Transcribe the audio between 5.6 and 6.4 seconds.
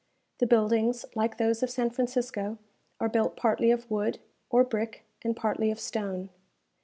of stone.